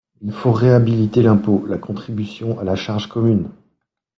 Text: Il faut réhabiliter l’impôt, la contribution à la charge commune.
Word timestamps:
Il 0.21 0.31
faut 0.33 0.51
réhabiliter 0.51 1.21
l’impôt, 1.21 1.63
la 1.67 1.77
contribution 1.77 2.57
à 2.57 2.63
la 2.63 2.75
charge 2.75 3.05
commune. 3.05 3.51